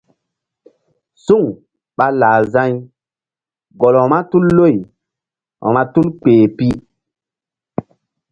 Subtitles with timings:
[1.23, 1.43] Suŋ
[1.95, 2.71] ɓa lah za̧y
[3.79, 4.75] gɔl vba tul loy
[5.69, 6.67] vba tul kpeh pi.